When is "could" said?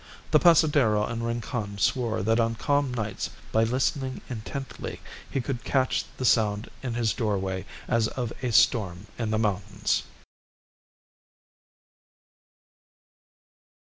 5.41-5.63